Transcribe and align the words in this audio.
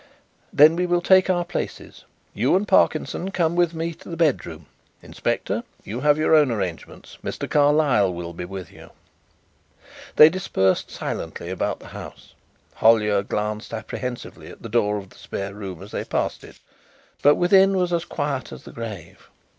"Then 0.51 0.75
we 0.75 0.87
will 0.87 1.03
take 1.03 1.29
our 1.29 1.45
places. 1.45 2.05
You 2.33 2.55
and 2.55 2.67
Parkinson 2.67 3.29
come 3.29 3.55
with 3.55 3.75
me 3.75 3.93
to 3.93 4.09
the 4.09 4.17
bedroom. 4.17 4.65
Inspector, 5.03 5.63
you 5.83 5.99
have 5.99 6.17
your 6.17 6.33
own 6.33 6.49
arrangements. 6.49 7.19
Mr. 7.23 7.47
Carlyle 7.47 8.11
will 8.11 8.33
be 8.33 8.45
with 8.45 8.71
you." 8.71 8.89
They 10.15 10.27
dispersed 10.27 10.89
silently 10.89 11.51
about 11.51 11.79
the 11.79 11.89
house. 11.89 12.33
Hollyer 12.73 13.21
glanced 13.21 13.75
apprehensively 13.75 14.47
at 14.47 14.63
the 14.63 14.69
door 14.69 14.97
of 14.97 15.11
the 15.11 15.19
spare 15.19 15.53
room 15.53 15.83
as 15.83 15.91
they 15.91 16.03
passed 16.03 16.43
it, 16.43 16.57
but 17.21 17.35
within 17.35 17.77
was 17.77 17.93
as 17.93 18.03
quiet 18.03 18.51
as 18.51 18.63
the 18.63 18.71
grave. 18.71 19.29